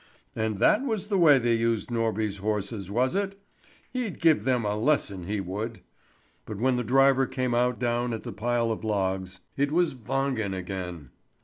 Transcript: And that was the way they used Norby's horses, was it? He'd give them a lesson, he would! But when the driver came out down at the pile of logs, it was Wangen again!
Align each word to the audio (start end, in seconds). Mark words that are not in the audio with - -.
And 0.35 0.57
that 0.57 0.81
was 0.83 1.09
the 1.09 1.17
way 1.19 1.37
they 1.37 1.53
used 1.53 1.89
Norby's 1.91 2.37
horses, 2.37 2.89
was 2.89 3.13
it? 3.13 3.39
He'd 3.91 4.19
give 4.19 4.45
them 4.45 4.65
a 4.65 4.75
lesson, 4.75 5.25
he 5.25 5.39
would! 5.39 5.81
But 6.47 6.57
when 6.57 6.75
the 6.75 6.83
driver 6.83 7.27
came 7.27 7.53
out 7.53 7.77
down 7.77 8.11
at 8.11 8.23
the 8.23 8.33
pile 8.33 8.71
of 8.71 8.83
logs, 8.83 9.41
it 9.55 9.71
was 9.71 9.93
Wangen 9.93 10.55
again! 10.57 11.11